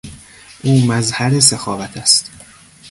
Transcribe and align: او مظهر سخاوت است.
او 0.63 0.81
مظهر 0.81 1.39
سخاوت 1.39 1.97
است. 1.97 2.31